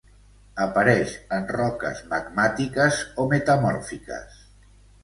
Apareix 0.63 1.13
en 1.37 1.45
roques 1.57 2.01
magmàtiques 2.15 2.99
o 3.27 3.31
metamòrfiques. 3.37 4.43